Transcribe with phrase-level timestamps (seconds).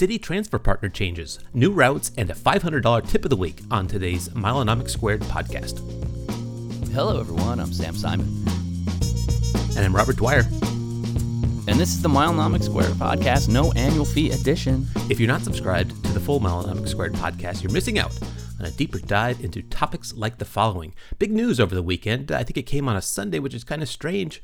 [0.00, 4.30] Citi transfer partner changes, new routes, and a $500 tip of the week on today's
[4.30, 5.78] Milenomics Squared podcast.
[6.94, 7.60] Hello, everyone.
[7.60, 8.26] I'm Sam Simon.
[9.76, 10.44] And I'm Robert Dwyer.
[11.68, 14.86] And this is the Milenomics Squared podcast, no annual fee edition.
[15.10, 18.18] If you're not subscribed to the full Milenomics Squared podcast, you're missing out
[18.58, 20.94] on a deeper dive into topics like the following.
[21.18, 22.32] Big news over the weekend.
[22.32, 24.40] I think it came on a Sunday, which is kind of strange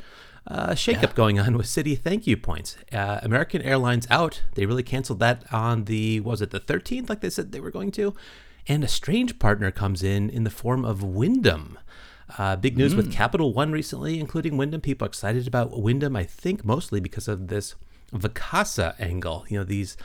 [0.46, 1.12] uh, shakeup yeah.
[1.14, 2.76] going on with Citi thank you points.
[2.92, 4.42] Uh, American Airlines out.
[4.54, 7.70] They really canceled that on the was it the 13th, like they said they were
[7.70, 8.14] going to.
[8.68, 11.78] And a strange partner comes in in the form of Wyndham.
[12.38, 12.96] Uh, big news mm.
[12.96, 14.80] with Capital One recently, including Wyndham.
[14.80, 17.76] People excited about Wyndham, I think mostly because of this
[18.12, 19.44] Vacasa angle.
[19.48, 19.96] You know, these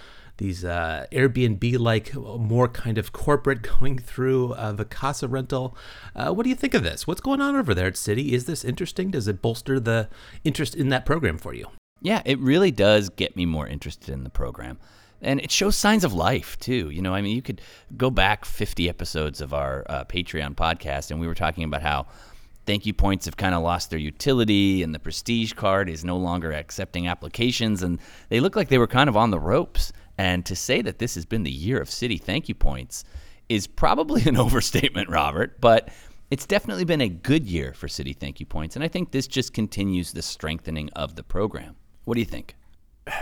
[0.41, 5.77] these uh, Airbnb like, more kind of corporate going through uh, Vacasa rental.
[6.15, 7.05] Uh, what do you think of this?
[7.05, 8.31] What's going on over there at Citi?
[8.31, 9.11] Is this interesting?
[9.11, 10.09] Does it bolster the
[10.43, 11.67] interest in that program for you?
[12.01, 14.79] Yeah, it really does get me more interested in the program.
[15.21, 16.89] And it shows signs of life too.
[16.89, 17.61] You know, I mean, you could
[17.95, 22.07] go back 50 episodes of our uh, Patreon podcast, and we were talking about how
[22.65, 26.17] thank you points have kind of lost their utility and the prestige card is no
[26.17, 27.99] longer accepting applications and
[28.29, 31.15] they look like they were kind of on the ropes and to say that this
[31.15, 33.03] has been the year of Citi thank you points
[33.49, 35.89] is probably an overstatement, Robert, but
[36.29, 38.75] it's definitely been a good year for Citi thank you points.
[38.75, 41.75] And I think this just continues the strengthening of the program.
[42.05, 42.55] What do you think?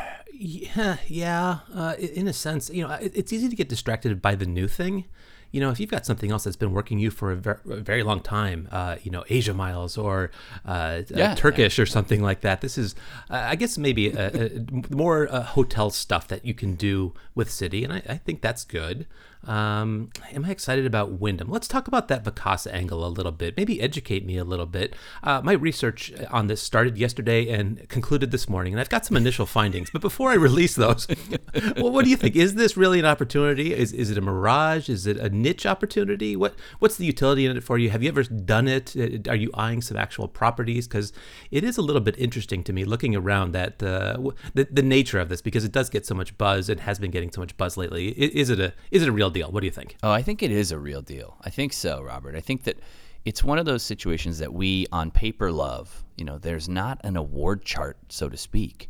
[0.41, 1.59] Yeah, yeah.
[1.75, 5.03] Uh, in a sense, you know, it's easy to get distracted by the new thing
[5.51, 7.77] you know, if you've got something else that's been working you for a, ver- a
[7.77, 10.31] very long time, uh, you know, Asia Miles or
[10.65, 11.83] uh, uh yeah, Turkish yeah.
[11.83, 12.95] or something like that, this is,
[13.29, 17.49] uh, I guess, maybe a, a more uh, hotel stuff that you can do with
[17.49, 19.07] Citi, and I, I think that's good.
[19.47, 21.49] Um, am I excited about Wyndham?
[21.49, 23.55] Let's talk about that Vacasa angle a little bit.
[23.55, 24.95] Maybe educate me a little bit.
[25.23, 29.15] Uh, my research on this started yesterday and concluded this morning, and I've got some
[29.15, 29.89] initial findings.
[29.89, 31.07] But before I release those,
[31.77, 32.35] well, what do you think?
[32.35, 33.73] Is this really an opportunity?
[33.73, 34.89] Is, is it a mirage?
[34.89, 36.35] Is it a niche opportunity?
[36.35, 37.89] What What's the utility in it for you?
[37.91, 38.95] Have you ever done it?
[38.95, 40.87] Uh, are you eyeing some actual properties?
[40.87, 41.13] Because
[41.49, 44.17] it is a little bit interesting to me looking around that uh,
[44.53, 47.11] the, the nature of this because it does get so much buzz and has been
[47.11, 48.09] getting so much buzz lately.
[48.09, 49.51] Is it a is it a real real deal.
[49.51, 49.95] What do you think?
[50.03, 51.37] Oh, I think it is a real deal.
[51.41, 52.35] I think so, Robert.
[52.35, 52.79] I think that
[53.25, 56.03] it's one of those situations that we on paper love.
[56.17, 58.89] You know, there's not an award chart, so to speak,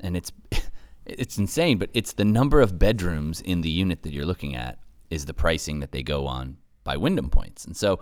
[0.00, 0.32] and it's
[1.06, 1.78] it's insane.
[1.78, 4.78] But it's the number of bedrooms in the unit that you're looking at
[5.10, 8.00] is the pricing that they go on by Wyndham points, and so.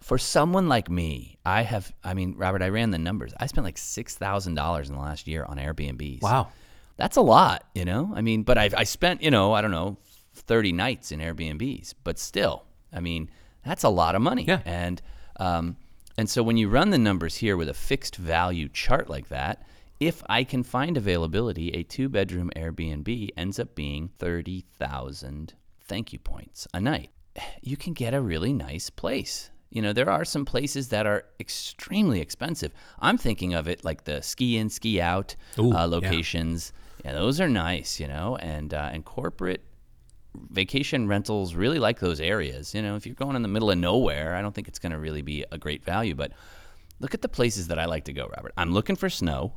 [0.00, 3.32] For someone like me, I have, I mean, Robert, I ran the numbers.
[3.38, 6.22] I spent like $6,000 in the last year on Airbnbs.
[6.22, 6.48] Wow
[6.96, 8.12] that's a lot, you know.
[8.14, 9.98] I mean, but I, I spent, you know, I don't know,
[10.34, 13.30] 30 nights in Airbnbs, but still, I mean,
[13.64, 14.44] that's a lot of money.
[14.44, 14.60] Yeah.
[14.64, 15.00] And
[15.36, 15.76] um,
[16.18, 19.64] and so when you run the numbers here with a fixed value chart like that,
[19.98, 25.54] if I can find availability, a two bedroom Airbnb ends up being 30,000
[25.84, 27.10] thank you points a night.
[27.62, 29.50] You can get a really nice place.
[29.70, 32.72] You know, there are some places that are extremely expensive.
[32.98, 36.72] I'm thinking of it like the ski in, ski out Ooh, uh, locations.
[37.04, 37.12] Yeah.
[37.12, 37.18] yeah.
[37.18, 39.62] those are nice, you know, and uh, and corporate
[40.50, 42.74] vacation rentals really like those areas.
[42.74, 44.92] You know, if you're going in the middle of nowhere, I don't think it's going
[44.92, 46.14] to really be a great value.
[46.14, 46.32] But
[47.00, 48.52] look at the places that I like to go, Robert.
[48.56, 49.52] I'm looking for snow,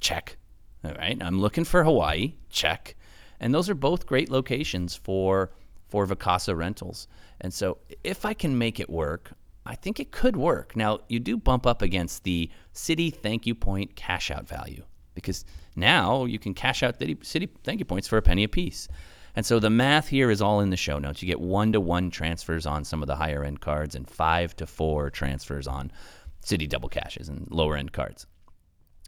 [0.00, 0.36] check.
[0.84, 1.20] All right.
[1.22, 2.96] I'm looking for Hawaii, check.
[3.40, 5.50] And those are both great locations for
[5.88, 7.08] for Vacasa rentals.
[7.40, 9.32] And so if I can make it work,
[9.66, 10.76] I think it could work.
[10.76, 15.44] Now, you do bump up against the Citi thank you point cash out value because
[15.74, 18.88] now you can cash out Citi thank you points for a penny a piece.
[19.36, 21.22] And so the math here is all in the show notes.
[21.22, 24.56] You get one to one transfers on some of the higher end cards and five
[24.56, 25.92] to four transfers on
[26.44, 28.26] Citi double cashes and lower end cards.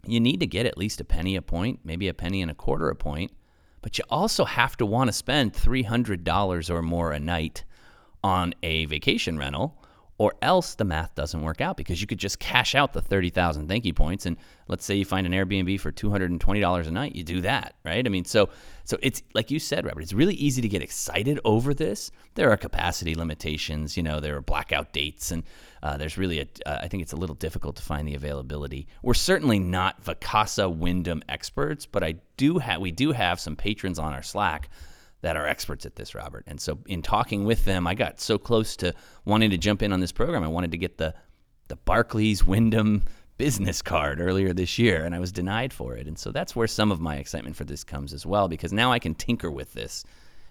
[0.05, 2.55] You need to get at least a penny a point, maybe a penny and a
[2.55, 3.31] quarter a point,
[3.81, 7.63] but you also have to want to spend $300 or more a night
[8.23, 9.82] on a vacation rental
[10.17, 13.67] or else the math doesn't work out because you could just cash out the 30,000
[13.67, 14.25] thank you points.
[14.25, 14.37] And
[14.67, 18.05] let's say you find an Airbnb for $220 a night you do that right?
[18.05, 18.49] I mean so
[18.85, 22.11] so it's like you said Robert it's really easy to get excited over this.
[22.35, 25.43] There are capacity limitations you know there are blackout dates and
[25.81, 28.87] uh, there's really a uh, I think it's a little difficult to find the availability.
[29.01, 33.97] We're certainly not Vacasa Wyndham experts but I do have we do have some patrons
[33.97, 34.69] on our Slack
[35.23, 36.43] that are experts at this, Robert.
[36.47, 38.93] And so in talking with them, I got so close to
[39.25, 40.43] wanting to jump in on this program.
[40.43, 41.15] I wanted to get the
[41.69, 43.03] the Barclays Wyndham
[43.37, 46.07] business card earlier this year, and I was denied for it.
[46.07, 48.91] And so that's where some of my excitement for this comes as well, because now
[48.91, 50.03] I can tinker with this.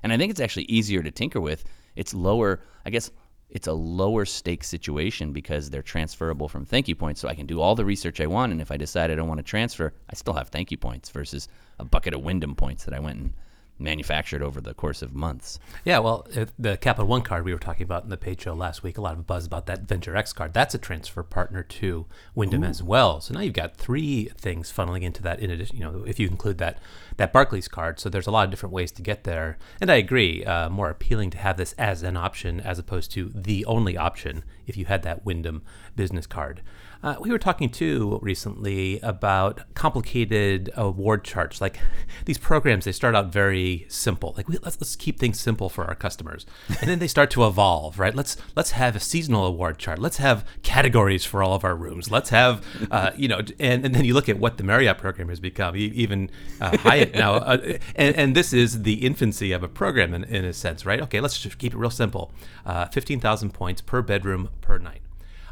[0.02, 1.64] And I think it's actually easier to tinker with.
[1.94, 3.10] It's lower, I guess
[3.50, 7.20] it's a lower stake situation because they're transferable from thank you points.
[7.20, 8.52] So I can do all the research I want.
[8.52, 11.10] And if I decide I don't want to transfer, I still have thank you points
[11.10, 11.48] versus
[11.78, 13.34] a bucket of Wyndham points that I went and
[13.82, 15.58] manufactured over the course of months.
[15.84, 16.26] Yeah, well,
[16.58, 19.00] the Capital One card we were talking about in the page show last week, a
[19.00, 20.54] lot of buzz about that Venture X card.
[20.54, 23.20] That's a transfer partner to Wyndham as well.
[23.20, 25.40] So now you've got three things funneling into that.
[25.40, 26.78] In addition, you know, if you include that
[27.16, 29.58] that Barclays card, so there's a lot of different ways to get there.
[29.80, 33.30] And I agree, uh, more appealing to have this as an option as opposed to
[33.34, 35.62] the only option if you had that Wyndham
[35.94, 36.62] business card.
[37.02, 41.60] Uh, we were talking too recently about complicated award charts.
[41.60, 41.80] Like
[42.26, 44.34] these programs, they start out very simple.
[44.36, 46.46] Like we, let's let's keep things simple for our customers,
[46.80, 47.98] and then they start to evolve.
[47.98, 48.14] Right?
[48.14, 49.98] Let's let's have a seasonal award chart.
[49.98, 52.10] Let's have categories for all of our rooms.
[52.10, 55.28] Let's have uh, you know, and, and then you look at what the Marriott program
[55.28, 55.74] has become.
[55.74, 60.22] Even uh, Hyatt now, uh, and, and this is the infancy of a program in,
[60.24, 61.00] in a sense, right?
[61.00, 62.32] Okay, let's just keep it real simple.
[62.64, 65.00] Uh, Fifteen thousand points per bedroom per night.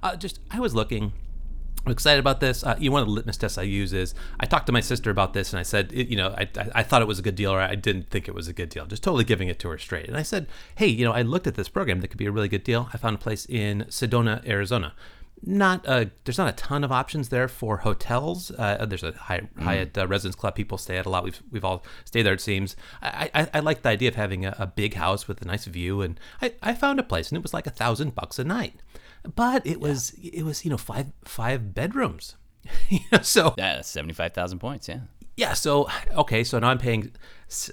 [0.01, 1.13] Uh, just I was looking
[1.85, 2.63] I'm excited about this.
[2.63, 4.81] Uh, you know, one of the litmus tests I use is I talked to my
[4.81, 7.19] sister about this, and I said, it, you know, I, I, I, thought it was
[7.19, 8.87] a good deal, or I didn't think it was a good deal.
[8.87, 10.07] Just totally giving it to her straight.
[10.07, 10.47] And I said,
[10.77, 12.91] hey, you know, I looked at this program that could be a really good deal.
[12.93, 14.95] I found a place in Sedona, Arizona.
[15.43, 18.51] Not a, there's not a ton of options there for hotels.
[18.51, 19.63] Uh, there's a Hyatt, mm.
[19.63, 20.55] Hyatt uh, Residence Club.
[20.55, 21.25] People stay at a lot.
[21.25, 22.35] We've we've all stayed there.
[22.35, 22.77] It seems.
[23.01, 25.65] I I, I like the idea of having a, a, big house with a nice
[25.65, 28.45] view, and I, I found a place, and it was like a thousand bucks a
[28.45, 28.83] night
[29.35, 32.37] but it was it was you know five five bedrooms
[33.23, 34.89] so yeah, seventy five thousand points.
[34.89, 35.01] Yeah.
[35.37, 35.55] Yeah.
[35.55, 36.45] So okay.
[36.45, 37.13] So now I'm paying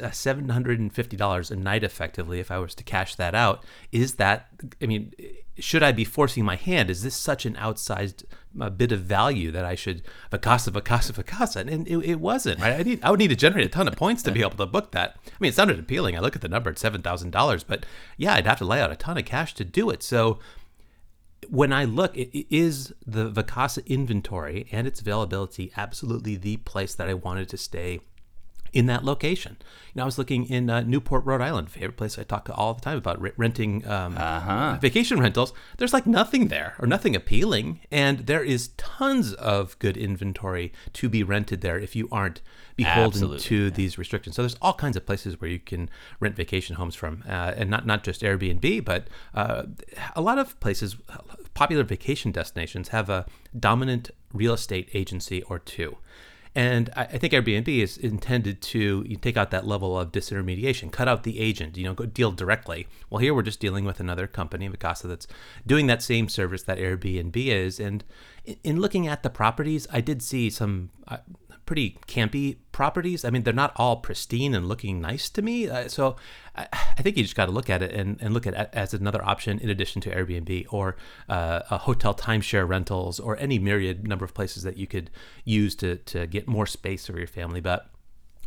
[0.01, 3.35] uh, seven hundred and fifty dollars a night effectively if I was to cash that
[3.35, 3.63] out.
[3.91, 4.47] Is that?
[4.81, 5.13] I mean,
[5.57, 6.89] should I be forcing my hand?
[6.89, 8.23] Is this such an outsized
[8.59, 11.61] uh, bit of value that I should Vacasa, Vacasa, Vacasa?
[11.61, 12.61] And it, it wasn't.
[12.61, 12.79] Right.
[12.79, 13.03] I need.
[13.03, 15.17] I would need to generate a ton of points to be able to book that.
[15.27, 16.15] I mean, it sounded appealing.
[16.15, 17.85] I look at the number at seven thousand dollars, but
[18.15, 20.03] yeah, I'd have to lay out a ton of cash to do it.
[20.03, 20.39] So
[21.49, 27.09] when I look, it is the Vacasa inventory and its availability absolutely the place that
[27.09, 27.99] I wanted to stay
[28.73, 29.57] in that location.
[29.93, 32.73] You know, I was looking in uh, Newport, Rhode Island, favorite place I talk all
[32.73, 34.77] the time about renting um, uh-huh.
[34.81, 35.53] vacation rentals.
[35.77, 41.09] There's like nothing there or nothing appealing, and there is tons of good inventory to
[41.09, 42.41] be rented there if you aren't
[42.75, 43.39] beholden Absolutely.
[43.39, 43.69] to yeah.
[43.71, 44.35] these restrictions.
[44.35, 47.69] So there's all kinds of places where you can rent vacation homes from, uh, and
[47.69, 49.63] not not just Airbnb, but uh,
[50.15, 50.95] a lot of places,
[51.53, 53.25] popular vacation destinations have a
[53.57, 55.97] dominant real estate agency or two.
[56.57, 61.07] And I, I think Airbnb is intended to take out that level of disintermediation, cut
[61.07, 62.87] out the agent, you know, go deal directly.
[63.11, 65.27] Well, here we're just dealing with another company, Vacasa, that's
[65.67, 67.79] doing that same service that Airbnb is.
[67.79, 68.03] And
[68.63, 71.17] in looking at the properties, I did see some uh,
[71.67, 73.23] pretty campy properties.
[73.23, 75.69] I mean, they're not all pristine and looking nice to me.
[75.69, 76.15] Uh, so
[76.55, 78.69] I, I, think you just got to look at it and, and look at it
[78.73, 80.95] as another option in addition to Airbnb or
[81.29, 85.11] uh, a hotel timeshare rentals or any myriad number of places that you could
[85.43, 87.61] use to, to get more space for your family.
[87.61, 87.89] But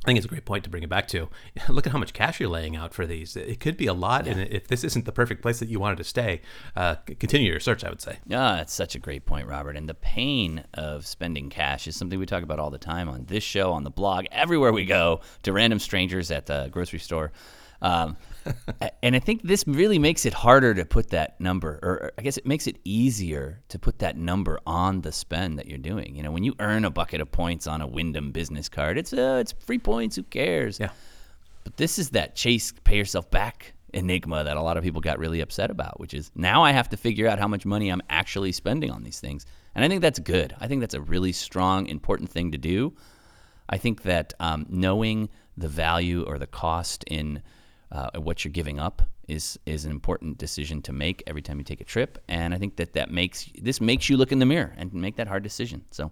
[0.03, 1.29] I think it's a great point to bring it back to.
[1.69, 3.37] Look at how much cash you're laying out for these.
[3.37, 4.33] It could be a lot, yeah.
[4.33, 6.41] and if this isn't the perfect place that you wanted to stay,
[6.75, 7.85] uh, continue your search.
[7.85, 8.19] I would say.
[8.27, 9.77] Yeah, that's such a great point, Robert.
[9.77, 13.27] And the pain of spending cash is something we talk about all the time on
[13.27, 17.33] this show, on the blog, everywhere we go, to random strangers at the grocery store.
[17.83, 18.17] Um,
[19.03, 22.37] and I think this really makes it harder to put that number, or I guess
[22.37, 26.17] it makes it easier to put that number on the spend that you're doing.
[26.17, 29.13] You know, when you earn a bucket of points on a Wyndham business card, it's
[29.13, 30.17] uh, it's free points.
[30.17, 30.79] Who cares?
[30.81, 30.91] Yeah.
[31.65, 35.19] But this is that chase, pay yourself back enigma that a lot of people got
[35.19, 38.03] really upset about, which is now I have to figure out how much money I'm
[38.09, 39.47] actually spending on these things.
[39.75, 40.55] And I think that's good.
[40.61, 42.95] I think that's a really strong, important thing to do.
[43.69, 47.43] I think that um, knowing the value or the cost in
[47.93, 51.65] uh, what you're giving up is is an important decision to make every time you
[51.65, 52.23] take a trip.
[52.29, 55.17] And I think that that makes this makes you look in the mirror and make
[55.17, 55.85] that hard decision.
[55.91, 56.11] So, a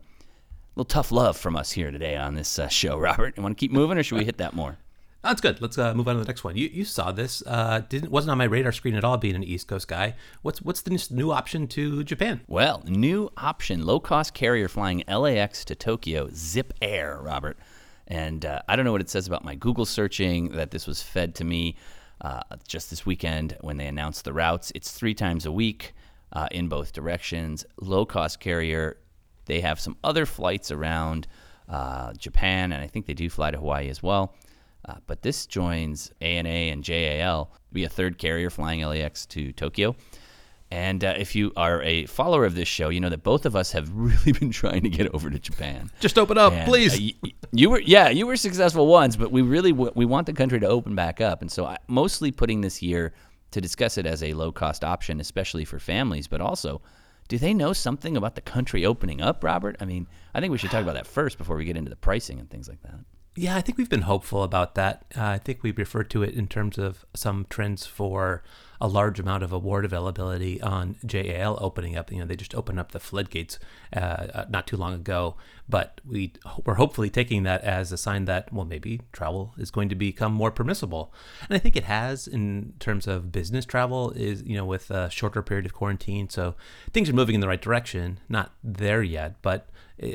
[0.76, 3.36] little tough love from us here today on this uh, show, Robert.
[3.36, 4.78] You want to keep moving, or should we hit that more?
[5.22, 5.60] That's good.
[5.60, 6.56] Let's uh, move on to the next one.
[6.56, 7.42] You, you saw this.
[7.44, 9.16] Uh, didn't wasn't on my radar screen at all.
[9.16, 12.40] Being an East Coast guy, what's what's the new option to Japan?
[12.46, 17.18] Well, new option: low cost carrier flying LAX to Tokyo, Zip Air.
[17.20, 17.58] Robert.
[18.08, 21.02] And uh, I don't know what it says about my Google searching that this was
[21.02, 21.76] fed to me
[22.22, 24.72] uh, just this weekend when they announced the routes.
[24.74, 25.94] It's three times a week
[26.32, 27.64] uh, in both directions.
[27.80, 28.96] Low cost carrier.
[29.44, 31.26] They have some other flights around
[31.68, 34.34] uh, Japan, and I think they do fly to Hawaii as well.
[34.88, 39.96] Uh, but this joins ANA and JAL, be a third carrier flying LAX to Tokyo.
[40.70, 43.56] And uh, if you are a follower of this show, you know that both of
[43.56, 45.90] us have really been trying to get over to Japan.
[46.00, 46.94] Just open up, and, please.
[46.94, 50.32] Uh, you, you, were, yeah, you were successful once, but we really we want the
[50.32, 53.14] country to open back up, and so I, mostly putting this year
[53.50, 56.80] to discuss it as a low cost option, especially for families, but also.
[57.28, 59.76] Do they know something about the country opening up, Robert?
[59.80, 61.96] I mean, I think we should talk about that first before we get into the
[61.96, 63.00] pricing and things like that.
[63.36, 65.04] Yeah, I think we've been hopeful about that.
[65.14, 68.42] Uh, I think we refer to it in terms of some trends for
[68.80, 72.12] a large amount of award availability on JAL opening up.
[72.12, 73.58] You know, they just opened up the floodgates
[73.94, 75.36] uh, uh, not too long ago,
[75.68, 76.32] but we
[76.64, 80.32] we're hopefully taking that as a sign that well, maybe travel is going to become
[80.32, 81.12] more permissible,
[81.48, 84.10] and I think it has in terms of business travel.
[84.12, 86.54] Is you know with a shorter period of quarantine, so
[86.92, 88.20] things are moving in the right direction.
[88.28, 89.68] Not there yet, but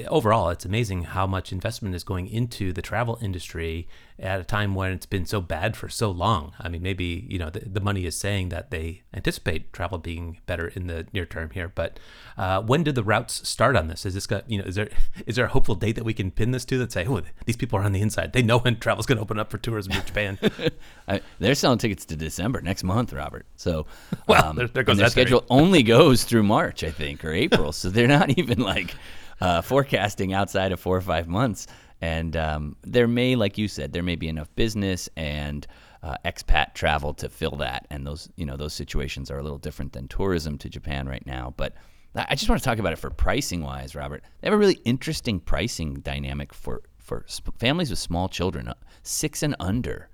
[0.07, 3.87] overall, it's amazing how much investment is going into the travel industry
[4.17, 6.53] at a time when it's been so bad for so long.
[6.59, 10.39] I mean, maybe you know the, the money is saying that they anticipate travel being
[10.45, 11.99] better in the near term here, but
[12.37, 14.05] uh, when did the routes start on this?
[14.05, 14.89] Is this got you know is there
[15.25, 17.57] is there a hopeful date that we can pin this to that say, oh, these
[17.57, 19.93] people are on the inside, they know when travel's going to open up for tourism
[19.93, 20.39] in Japan?
[21.07, 23.45] I, they're selling tickets to December next month, Robert.
[23.57, 23.85] So
[24.27, 25.61] well, um, there, there goes their schedule theory.
[25.61, 27.73] only goes through March, I think, or April.
[27.73, 28.95] so they're not even like
[29.43, 31.67] uh, forecasting outside of four or five months.
[31.99, 35.67] And um, there may, like you said, there may be enough business and
[36.01, 37.85] uh, expat travel to fill that.
[37.89, 41.25] And those, you know, those situations are a little different than tourism to Japan right
[41.25, 41.53] now.
[41.57, 41.73] But
[42.15, 44.23] I just want to talk about it for pricing wise, Robert.
[44.39, 48.75] They have a really interesting pricing dynamic for for sp- families with small children, uh,
[49.01, 50.09] six and under.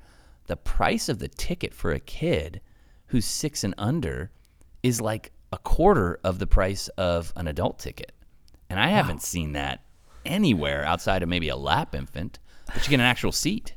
[0.48, 2.62] The price of the ticket for a kid
[3.08, 4.32] who's six and under
[4.82, 8.12] is like a quarter of the price of an adult ticket.
[8.70, 9.82] And I haven't seen that
[10.26, 13.74] anywhere outside of maybe a lap infant, but you get an actual seat.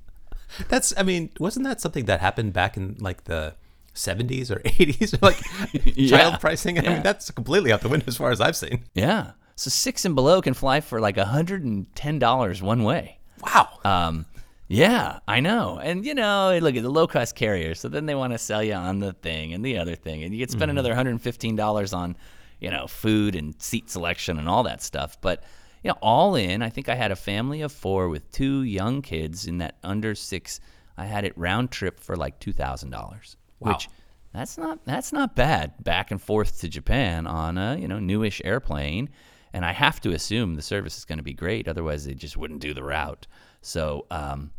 [0.68, 3.54] That's, I mean, wasn't that something that happened back in like the
[3.94, 5.18] 70s or 80s?
[5.22, 5.38] Like
[5.96, 6.16] Yeah.
[6.18, 6.78] child pricing?
[6.78, 6.92] I Yeah.
[6.94, 8.84] mean, that's completely out the window as far as I've seen.
[8.94, 9.30] Yeah.
[9.56, 13.18] So six and below can fly for like $110 one way.
[13.42, 13.68] Wow.
[13.84, 14.26] Um,
[14.68, 15.78] yeah, I know.
[15.82, 17.80] And you know, look at the low cost carriers.
[17.80, 20.34] So then they want to sell you on the thing and the other thing, and
[20.34, 22.16] you could spend another hundred and fifteen dollars on,
[22.62, 25.20] you know, food and seat selection and all that stuff.
[25.20, 25.42] But
[25.82, 29.02] you know, all in, I think I had a family of four with two young
[29.02, 30.60] kids in that under six.
[30.96, 33.72] I had it round trip for like two thousand dollars, Wow.
[33.72, 33.88] which
[34.32, 35.82] that's not that's not bad.
[35.82, 39.10] Back and forth to Japan on a you know newish airplane,
[39.52, 41.66] and I have to assume the service is going to be great.
[41.66, 43.26] Otherwise, they just wouldn't do the route.
[43.60, 44.50] So um,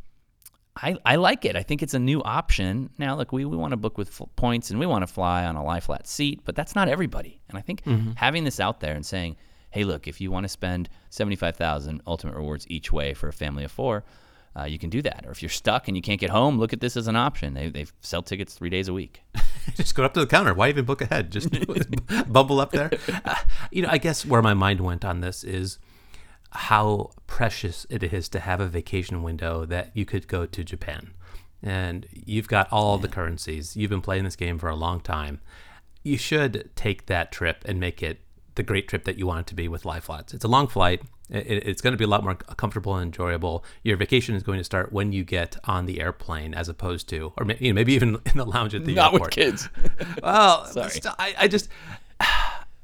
[0.75, 1.55] I, I like it.
[1.55, 2.89] I think it's a new option.
[2.97, 5.45] Now, look, we, we want to book with f- points and we want to fly
[5.45, 7.41] on a lie flat seat, but that's not everybody.
[7.49, 7.83] And I think
[8.15, 9.35] having this out there and saying,
[9.69, 13.63] hey, look, if you want to spend 75000 ultimate rewards each way for a family
[13.63, 14.03] of four,
[14.55, 15.25] uh, you can do that.
[15.25, 17.53] Or if you're stuck and you can't get home, look at this as an option.
[17.53, 19.23] They, they sell tickets three days a week.
[19.75, 20.53] just go up to the counter.
[20.53, 21.31] Why even book ahead?
[21.31, 21.49] Just
[22.31, 22.91] bumble up there.
[23.25, 23.35] Uh,
[23.71, 25.79] you know, I guess where my mind went on this is
[26.53, 31.11] how precious it is to have a vacation window that you could go to Japan.
[31.61, 33.75] And you've got all the currencies.
[33.77, 35.39] You've been playing this game for a long time.
[36.03, 38.19] You should take that trip and make it
[38.55, 40.33] the great trip that you want it to be with Flats.
[40.33, 41.01] It's a long flight.
[41.29, 43.63] It's going to be a lot more comfortable and enjoyable.
[43.81, 47.31] Your vacation is going to start when you get on the airplane, as opposed to,
[47.37, 49.29] or may- you know, maybe even in the lounge at the Not airport.
[49.29, 49.69] with kids.
[50.21, 50.69] Well,
[51.17, 51.69] I, I just,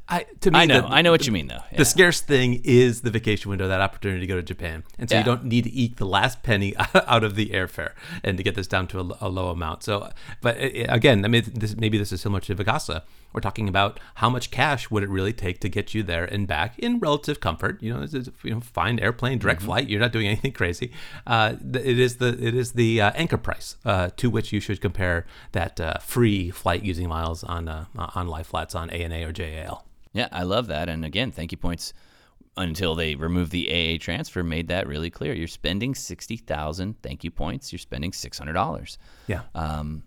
[0.09, 0.81] I to me, I know.
[0.81, 1.61] the- I know what you mean, though.
[1.71, 1.77] Yeah.
[1.77, 5.15] The scarce thing is the vacation window, that opportunity to go to Japan, and so
[5.15, 5.19] Yeah.
[5.21, 7.91] you don't need to eke the last penny out of the airfare
[8.23, 9.83] and to get this down to a, a low amount.
[9.83, 10.09] So,
[10.41, 13.03] but uh, again, I mean, this, maybe this is similar to Vacasa.
[13.31, 16.47] We're talking about how much cash would it really take to get you there and
[16.47, 17.81] back in relative comfort.
[17.83, 19.87] You know, it's, it's, you know, fine airplane, direct flight.
[19.87, 20.91] You're not doing anything crazy.
[21.27, 24.81] Uh, it is the it is the uh, anchor price uh, to which you should
[24.81, 27.85] compare that uh, free flight using miles on uh,
[28.15, 29.85] on lie flats on ANA or JAL.
[30.13, 30.89] Yeah, I love that.
[30.89, 31.93] And again, thank you points
[32.57, 35.33] until they remove the AA transfer made that really clear.
[35.33, 38.97] You're spending 60,000 thank you points, you're spending $600.
[39.27, 39.41] Yeah.
[39.55, 40.03] Um,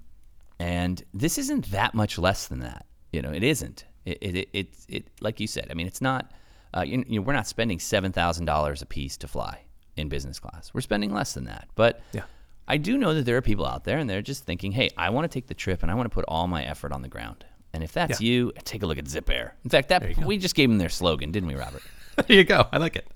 [0.58, 2.86] and this isn't that much less than that.
[3.12, 3.84] You know, it isn't.
[4.04, 6.32] It, it, it, it, like you said, I mean, it's not,
[6.76, 9.60] uh, you, you know, we're not spending $7,000 a piece to fly
[9.96, 10.72] in business class.
[10.74, 11.68] We're spending less than that.
[11.74, 12.22] But Yeah.
[12.68, 15.10] I do know that there are people out there and they're just thinking, hey, I
[15.10, 17.08] want to take the trip and I want to put all my effort on the
[17.08, 17.44] ground.
[17.72, 19.54] And if that's you, take a look at Zip Air.
[19.64, 21.82] In fact, that we just gave them their slogan, didn't we, Robert?
[22.26, 22.66] there you go.
[22.70, 23.06] I like it.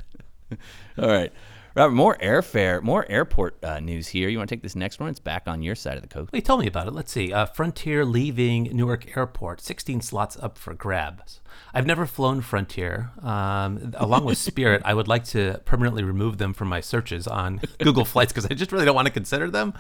[0.98, 1.32] All right.
[1.76, 4.30] Robert, more airfare, more airport uh, news here.
[4.30, 5.11] You want to take this next one?
[5.11, 6.30] It's back on your side of the coast.
[6.33, 6.95] Hey, tell me about it.
[6.95, 7.35] Let's see.
[7.35, 9.61] Uh, Frontier leaving Newark Airport.
[9.61, 11.42] 16 slots up for grabs.
[11.75, 13.11] I've never flown Frontier.
[13.23, 17.61] Um, along with Spirit, I would like to permanently remove them from my searches on
[17.78, 19.75] Google Flights because I just really don't want to consider them.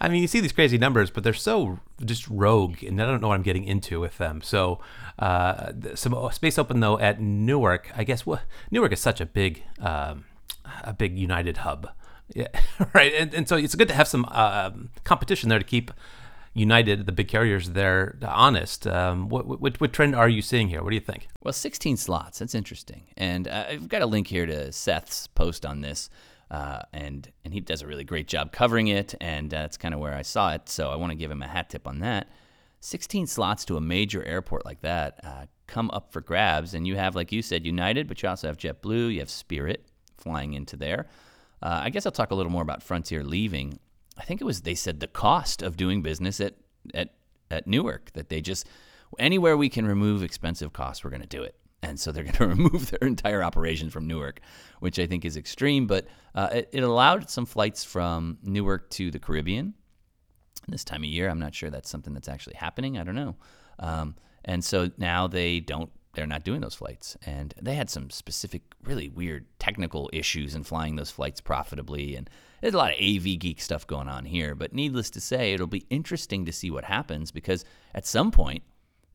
[0.00, 3.20] I mean, you see these crazy numbers, but they're so just rogue, and I don't
[3.20, 4.40] know what I'm getting into with them.
[4.40, 4.80] So,
[5.18, 7.92] uh, some space open though at Newark.
[7.94, 8.40] I guess what
[8.70, 10.24] Newark is such a big, um,
[10.84, 11.90] a big United hub.
[12.34, 12.48] Yeah,
[12.94, 13.12] right.
[13.14, 15.90] And, and so it's good to have some um competition there to keep
[16.54, 18.86] United, the big carriers there, honest.
[18.86, 20.82] Um, what, what, what trend are you seeing here?
[20.82, 21.28] What do you think?
[21.42, 22.40] Well, 16 slots.
[22.40, 23.04] That's interesting.
[23.16, 26.10] And uh, I've got a link here to Seth's post on this.
[26.50, 30.00] Uh, and and he does a really great job covering it, and that's kind of
[30.00, 30.68] where I saw it.
[30.68, 32.28] So I want to give him a hat tip on that.
[32.80, 36.96] 16 slots to a major airport like that uh, come up for grabs, and you
[36.96, 39.86] have, like you said, United, but you also have JetBlue, you have Spirit
[40.18, 41.06] flying into there.
[41.62, 43.78] Uh, I guess I'll talk a little more about Frontier leaving.
[44.18, 46.54] I think it was they said the cost of doing business at
[46.94, 47.14] at
[47.50, 48.66] at Newark that they just
[49.18, 51.54] anywhere we can remove expensive costs, we're going to do it.
[51.82, 54.40] And so they're going to remove their entire operation from Newark,
[54.80, 55.86] which I think is extreme.
[55.86, 59.74] But uh, it, it, allowed some flights from Newark to the Caribbean
[60.68, 61.28] this time of year.
[61.28, 62.98] I'm not sure that's something that's actually happening.
[62.98, 63.36] I don't know.
[63.78, 64.14] Um,
[64.44, 65.90] and so now they don't.
[66.14, 70.62] They're not doing those flights, and they had some specific, really weird technical issues in
[70.62, 72.16] flying those flights profitably.
[72.16, 72.28] And
[72.60, 74.54] there's a lot of AV geek stuff going on here.
[74.54, 77.64] But needless to say, it'll be interesting to see what happens because
[77.94, 78.62] at some point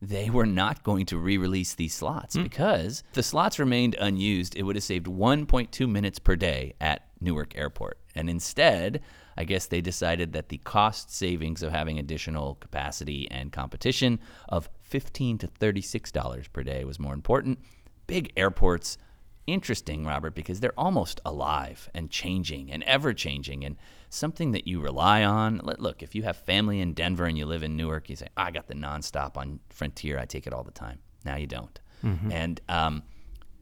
[0.02, 2.42] they were not going to re-release these slots mm.
[2.44, 7.08] because if the slots remained unused, it would have saved 1.2 minutes per day at
[7.20, 7.98] Newark Airport.
[8.14, 9.00] And instead,
[9.38, 14.18] I guess they decided that the cost savings of having additional capacity and competition
[14.48, 17.60] of 15 to 36 dollars per day was more important.
[18.08, 18.98] Big airports
[19.46, 23.76] interesting, Robert, because they're almost alive and changing and ever changing and
[24.10, 25.60] something that you rely on.
[25.78, 28.50] Look, if you have family in Denver and you live in Newark, you say, I
[28.50, 30.18] got the nonstop on Frontier.
[30.18, 30.98] I take it all the time.
[31.24, 31.80] Now you don't.
[32.04, 32.32] Mm-hmm.
[32.32, 33.02] And, um,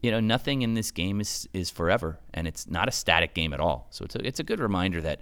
[0.01, 3.53] you know, nothing in this game is, is forever, and it's not a static game
[3.53, 3.87] at all.
[3.91, 5.21] So it's a, it's a good reminder that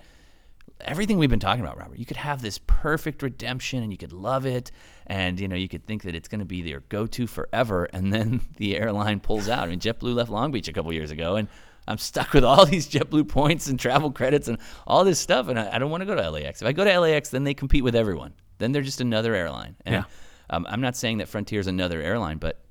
[0.82, 1.98] everything we've been talking about, Robert.
[1.98, 4.72] You could have this perfect redemption and you could love it.
[5.08, 7.86] And, you know, you could think that it's going to be their go to forever.
[7.86, 9.64] And then the airline pulls out.
[9.64, 11.36] I mean, JetBlue left Long Beach a couple years ago.
[11.36, 11.48] And
[11.88, 14.58] I'm stuck with all these JetBlue points and travel credits and
[14.88, 15.48] all this stuff.
[15.48, 16.62] And I, I don't want to go to LAX.
[16.62, 18.34] If I go to LAX, then they compete with everyone.
[18.58, 19.76] Then they're just another airline.
[19.86, 20.04] And yeah.
[20.50, 22.62] um, I'm not saying that Frontier is another airline, but,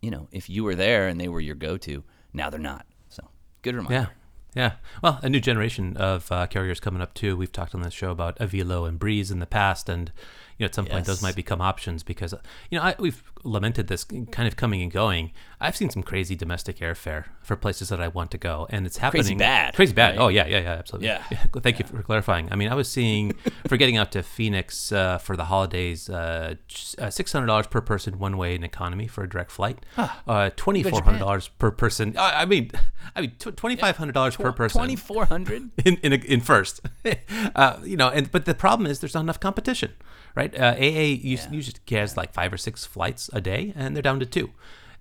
[0.00, 2.86] you know, if you were there and they were your go to, now they're not.
[3.08, 3.28] So
[3.62, 3.94] good reminder.
[3.94, 4.25] Yeah.
[4.56, 4.72] Yeah.
[5.02, 7.36] Well, a new generation of uh, carriers coming up too.
[7.36, 10.10] We've talked on this show about Avelo and Breeze in the past, and
[10.58, 10.92] you know, at some yes.
[10.92, 12.34] point those might become options because
[12.70, 15.32] you know I, we've lamented this kind of coming and going.
[15.60, 18.98] I've seen some crazy domestic airfare for places that I want to go, and it's
[18.98, 19.22] happening.
[19.22, 19.74] Crazy bad.
[19.74, 20.16] Crazy bad.
[20.16, 20.24] Right?
[20.24, 21.08] Oh yeah, yeah, yeah, absolutely.
[21.08, 21.22] Yeah.
[21.60, 21.86] Thank yeah.
[21.86, 22.50] you for clarifying.
[22.50, 23.32] I mean, I was seeing
[23.68, 26.54] for getting out to Phoenix uh, for the holidays, uh,
[26.98, 29.84] uh six hundred dollars per person one way in economy for a direct flight.
[29.94, 30.08] Huh.
[30.26, 32.14] Uh, twenty four hundred dollars per person.
[32.18, 32.70] I mean,
[33.14, 34.78] I mean twenty five hundred dollars per person.
[34.78, 36.80] Twenty four hundred in in, a, in first.
[37.54, 39.92] Uh, you know, and but the problem is there's not enough competition
[40.36, 40.54] right?
[40.54, 41.52] Uh, AA used, yeah.
[41.52, 44.50] usually has like five or six flights a day, and they're down to two.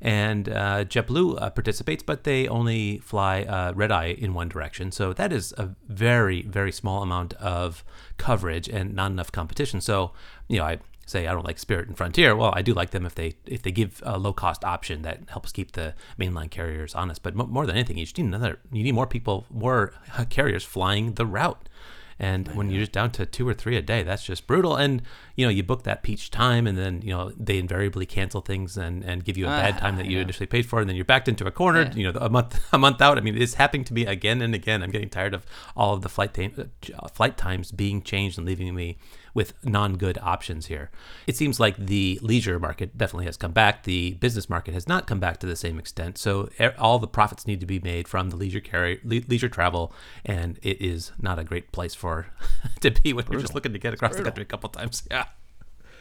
[0.02, 4.92] And uh, JetBlue uh, participates, but they only fly uh, red eye in one direction.
[4.92, 7.84] So that is a very, very small amount of
[8.18, 9.82] coverage and not enough competition.
[9.82, 10.12] So,
[10.48, 12.36] you know, I say I don't like Spirit and Frontier.
[12.36, 15.22] Well, I do like them if they if they give a low cost option that
[15.28, 17.24] helps keep the mainline carriers honest.
[17.24, 18.60] But more than anything, you just need another.
[18.72, 19.94] You need more people, more
[20.30, 21.70] carriers flying the route.
[22.18, 24.76] And when you're just down to two or three a day, that's just brutal.
[24.78, 25.02] And
[25.36, 28.78] you know, you book that peach time, and then you know they invariably cancel things
[28.78, 31.04] and, and give you a bad time that you initially paid for, and then you're
[31.04, 31.82] backed into a corner.
[31.82, 31.94] Yeah.
[31.94, 33.18] You know, a month a month out.
[33.18, 34.82] I mean, it's happening to me again and again.
[34.82, 38.48] I'm getting tired of all of the flight time, uh, flight times being changed and
[38.48, 38.98] leaving me
[39.36, 40.90] with non-good options here.
[41.28, 43.84] It seems like the leisure market definitely has come back.
[43.84, 46.18] The business market has not come back to the same extent.
[46.18, 49.94] So all the profits need to be made from the leisure carry, leisure travel,
[50.26, 52.28] and it is not a great place for
[52.80, 55.04] to be when you're just looking to get across the country a couple times.
[55.12, 55.26] Yeah.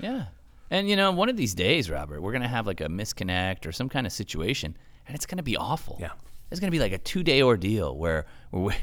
[0.00, 0.24] Yeah.
[0.70, 3.72] And you know, one of these days, Robert, we're gonna have like a misconnect or
[3.72, 5.98] some kind of situation, and it's gonna be awful.
[6.00, 6.12] Yeah.
[6.50, 8.74] It's gonna be like a two-day ordeal where, where we,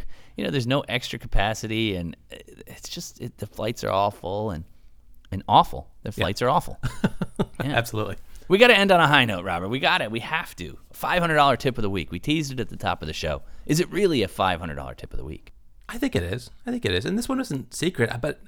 [0.41, 4.49] you know, there's no extra capacity, and eh, it's just it, the flights are awful
[4.49, 4.63] and
[5.31, 5.91] and awful.
[6.01, 6.47] The flights yeah.
[6.47, 6.79] are awful.
[7.63, 7.73] yeah.
[7.73, 8.15] Absolutely.
[8.47, 9.69] We got to end on a high note, Robert.
[9.69, 10.09] We got it.
[10.09, 10.79] We have to.
[10.93, 12.11] Five hundred dollar tip of the week.
[12.11, 13.43] We teased it at the top of the show.
[13.67, 15.53] Is it really a five hundred dollar tip of the week?
[15.87, 16.49] I think it is.
[16.65, 17.05] I think it is.
[17.05, 18.41] And this one isn't secret, but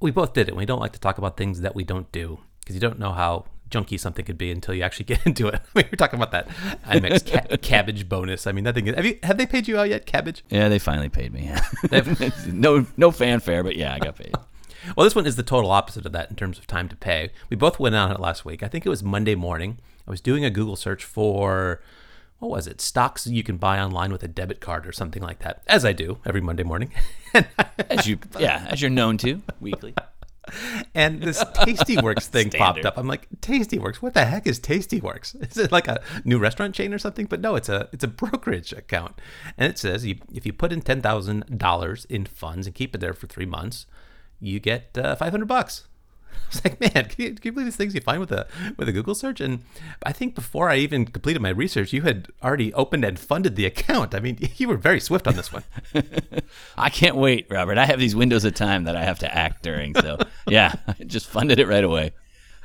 [0.00, 0.56] we both did it.
[0.56, 3.12] We don't like to talk about things that we don't do because you don't know
[3.12, 5.60] how junky something could be until you actually get into it.
[5.74, 6.48] We're talking about that
[6.86, 8.46] Amex ca- Kabbage bonus.
[8.46, 8.86] I mean, that thing.
[8.86, 10.06] Is, have you have they paid you out yet?
[10.06, 10.42] Kabbage?
[10.50, 11.50] Yeah, they finally paid me.
[12.52, 14.34] no no fanfare, but yeah, I got paid.
[14.96, 17.30] well, this one is the total opposite of that in terms of time to pay.
[17.50, 18.62] We both went on it last week.
[18.62, 19.78] I think it was Monday morning.
[20.06, 21.80] I was doing a Google search for
[22.38, 22.80] what was it?
[22.80, 25.92] Stocks you can buy online with a debit card or something like that, as I
[25.94, 26.90] do every Monday morning.
[27.88, 29.94] as you, yeah, as you're known to weekly
[30.94, 32.96] and this Tastyworks thing popped up.
[32.96, 35.34] I'm like, Tastyworks, what the heck is Tastyworks?
[35.50, 37.26] Is it like a new restaurant chain or something?
[37.26, 39.20] But no, it's a it's a brokerage account,
[39.56, 42.94] and it says you, if you put in ten thousand dollars in funds and keep
[42.94, 43.86] it there for three months,
[44.40, 45.86] you get uh, five hundred bucks.
[46.52, 48.88] was like, man, can you, can you believe these things you find with a with
[48.88, 49.40] a Google search?
[49.40, 49.62] And
[50.02, 53.66] I think before I even completed my research, you had already opened and funded the
[53.66, 54.14] account.
[54.14, 55.64] I mean, you were very swift on this one.
[56.76, 57.78] I can't wait, Robert.
[57.78, 59.94] I have these windows of time that I have to act during.
[59.94, 60.18] So
[60.48, 62.12] yeah, I just funded it right away.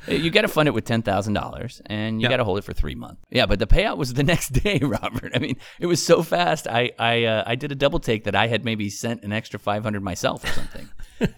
[0.08, 2.30] You got to fund it with ten thousand dollars, and you Yeah.
[2.30, 3.20] got to hold it for three months.
[3.30, 5.32] Yeah, but the payout was the next day, Robert.
[5.34, 6.66] I mean, it was so fast.
[6.66, 9.58] I I uh, I did a double take that I had maybe sent an extra
[9.60, 10.88] five hundred myself or something,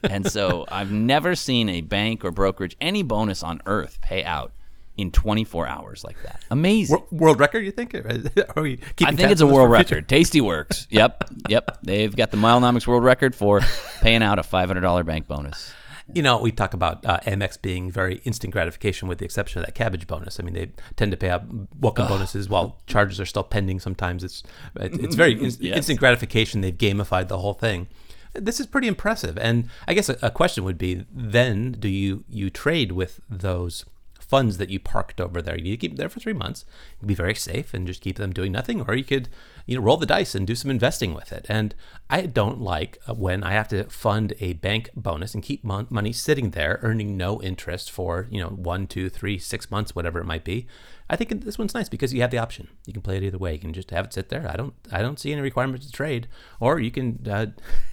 [0.03, 4.53] and so I've never seen a bank or brokerage any bonus on earth pay out
[4.97, 6.45] in twenty four hours like that.
[6.51, 7.03] Amazing.
[7.11, 7.95] World record, you think?
[8.57, 10.09] Are we I think it's a world record.
[10.09, 10.87] Tastyworks.
[10.91, 11.79] Yep, yep.
[11.83, 13.61] They've got the Milenomics world record for
[14.01, 15.73] paying out a five hundred dollar bank bonus.
[16.13, 19.67] You know, we talk about uh, Amex being very instant gratification, with the exception of
[19.67, 20.39] that Kabbage bonus.
[20.39, 21.45] I mean, they tend to pay out
[21.81, 23.81] welcome bonuses while charges are still pending.
[23.81, 24.43] Sometimes it's
[24.77, 25.77] it's very in- Yes.
[25.79, 26.61] instant gratification.
[26.61, 27.87] They've gamified the whole thing.
[28.35, 29.37] This is pretty impressive.
[29.39, 33.85] And I guess a, a question would be: Then, do you you trade with those?
[34.33, 35.59] funds that you parked over there.
[35.59, 36.65] You keep them there for three months.
[36.93, 39.29] You can be very safe and just keep them doing nothing, or you could,
[39.67, 41.45] you know, roll the dice and do some investing with it.
[41.51, 41.75] And
[42.09, 45.87] I don't like uh, when I have to fund a bank bonus and keep mon-
[45.91, 50.19] money sitting there earning no interest for you know one, two, three, six months, whatever
[50.19, 50.67] it might be.
[51.11, 52.69] I think this one's nice because you have the option.
[52.87, 53.53] You can play it either way.
[53.53, 54.49] You can just have it sit there.
[54.49, 56.27] I don't, I don't see any requirement to trade,
[56.59, 57.19] or you can.
[57.29, 57.47] Uh,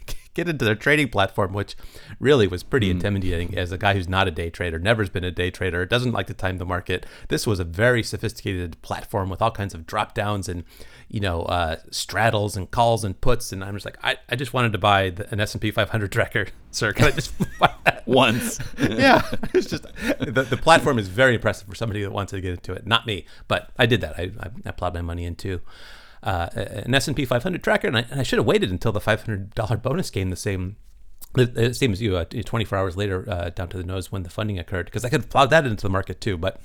[0.39, 1.75] get into their trading platform, which
[2.19, 5.32] really was pretty intimidating as a guy who's not a day trader, never's been a
[5.32, 7.06] day trader, doesn't like to time the market.
[7.28, 10.63] This was a very sophisticated platform with all kinds of drop downs and
[11.10, 13.52] you know uh, straddles and calls and puts.
[13.52, 16.47] And I'm just like, I, I just wanted to buy the, an S&P 500 tracker,
[16.71, 16.93] sir.
[16.93, 18.08] Can I just buy that?
[18.08, 18.60] Once.
[18.80, 19.21] yeah,
[19.54, 22.73] it's just the, the platform is very impressive for somebody that wants to get into
[22.73, 22.88] it.
[22.88, 24.17] Not me, but I did that.
[24.17, 25.62] I, I, I plowed my money into
[26.23, 29.82] uh, an S&P 500 tracker, and I, and I should have waited until the $500
[29.82, 30.75] bonus came the same.
[31.34, 34.23] The the same as you, uh, 24 hours later, uh, down to the nose when
[34.23, 36.38] the funding occurred, because I could have plowed that into the market too.
[36.38, 36.60] But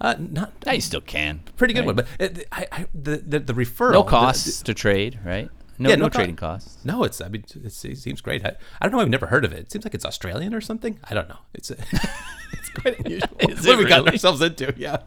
[0.00, 1.40] uh, not Now you still can.
[1.56, 1.86] pretty good right?
[1.86, 1.96] one.
[1.96, 5.50] But it, I, I, the, the the referral, No the- costs to trade, right?
[5.78, 6.78] No, Yeah, no, no co- trading costs.
[6.82, 7.20] no, it's.
[7.20, 8.42] I mean, it's, it seems great.
[8.46, 9.00] I, I don't know.
[9.00, 9.58] I've never heard of it.
[9.58, 10.98] It seems like it's Australian or something.
[11.10, 11.40] I don't know.
[11.52, 11.70] It's
[12.52, 13.28] it's quite unusual.
[13.38, 14.12] What have we gotten really?
[14.12, 14.72] ourselves into?
[14.78, 15.00] Yeah,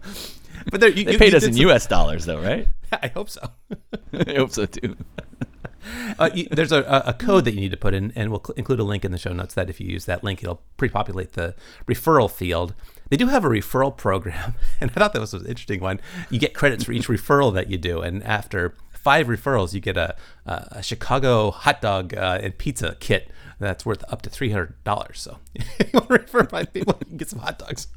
[0.72, 1.88] but there, you, They you- paid you us in some- U.S.
[1.88, 2.68] dollars, though, right?
[2.92, 3.42] I hope so.
[4.14, 4.96] I hope so too.
[6.20, 8.80] Uh, there's a, a code that you need to put in, and we'll cl- include
[8.80, 9.54] a link in the show notes.
[9.54, 11.56] That if you use that link, it'll pre-populate the
[11.88, 12.74] referral field.
[13.10, 16.00] They do have a referral program, and I thought that was an interesting one.
[16.30, 19.96] You get credits for each referral that you do, and after five referrals, you get
[19.98, 24.84] a, a, Chicago hot dog uh, and pizza kit that's worth up to three hundred
[24.84, 25.22] dollars.
[25.22, 27.88] So you want to refer five people, you can get some hot dogs.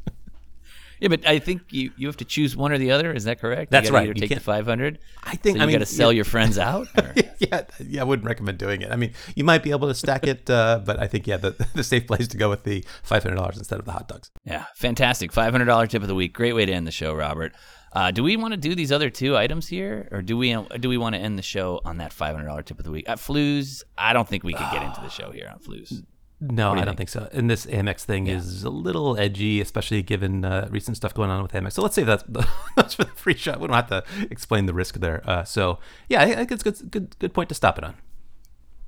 [1.02, 3.12] Yeah, but I think you, you have to choose one or the other.
[3.12, 3.72] Is that correct?
[3.72, 4.04] That's you right.
[4.08, 5.00] Either You take the five hundred.
[5.24, 6.16] I think- so I you mean, got to sell yeah.
[6.16, 6.86] your friends out.
[7.40, 8.92] yeah, yeah, I wouldn't recommend doing it.
[8.92, 11.50] I mean, you might be able to stack it, uh, but I think yeah, the,
[11.74, 14.30] the safe place to go with the five hundred dollars instead of the hot dogs.
[14.44, 15.32] Yeah, fantastic.
[15.32, 16.34] Five hundred dollar tip of the week.
[16.34, 17.52] Great way to end the show, Robert.
[17.94, 20.88] Uh, do we want to do these other two items here, or do we do
[20.88, 23.08] we want to end the show on that five hundred dollar tip of the week?
[23.08, 26.00] At Flues, I don't think we could get into the show here on Flues.
[26.44, 27.28] No, do I don't think so.
[27.32, 31.40] And this Amex thing is a little edgy, especially given uh, recent stuff going on
[31.40, 31.74] with Amex.
[31.74, 32.24] So let's say that's,
[32.76, 33.60] that's for the free shot.
[33.60, 35.22] We don't have to explain the risk there.
[35.24, 35.78] Uh, so
[36.08, 37.94] yeah, I think it's good, good, good point to stop it on.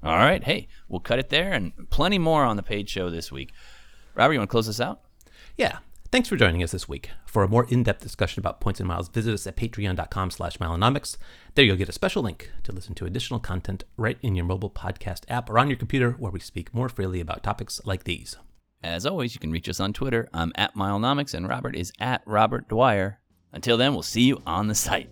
[0.02, 3.30] All right, hey, we'll cut it there, and plenty more on the paid show this
[3.30, 3.52] week.
[4.14, 5.00] Robert, you want to close this out?
[5.56, 5.78] Yeah.
[6.14, 7.10] Thanks for joining us this week.
[7.26, 11.16] For a more in-depth discussion about points and miles, visit us at patreon.com slash milenomics.
[11.56, 14.70] There you'll get a special link to listen to additional content right in your mobile
[14.70, 18.36] podcast app or on your computer where we speak more freely about topics like these.
[18.80, 20.28] As always, you can reach us on Twitter.
[20.32, 23.18] I'm at Milenomics, and Robert is at Robert Dwyer.
[23.52, 25.10] Until then, we'll see you on the site.